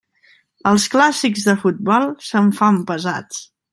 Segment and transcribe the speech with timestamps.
[0.69, 3.45] Els clàssics de futbol se'm fan pesats.